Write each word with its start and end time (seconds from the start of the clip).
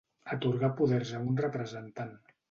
Atorgar 0.35 0.69
poders 0.79 1.11
a 1.17 1.19
un 1.33 1.37
representant. 1.41 2.17